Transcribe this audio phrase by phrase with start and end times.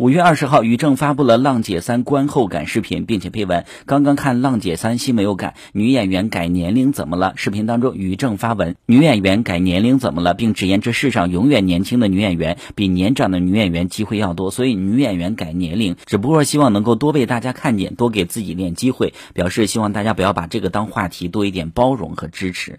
[0.00, 22.78] 五月二十号，于正发布了《浪姐三》观后感视频，并且配文：“刚刚看《浪姐三》，心没有改，女演员改年龄怎么了？”视频当中，于正发文：“女演员改年龄怎么了？”并直言：“这世上永远年轻的女演员比年长的女演员机会要多，所以女演员改年龄只不过希望能够多被大家看见，多给自己点机会。”表示希望大家不要把这个当话题，多一点包容和支持。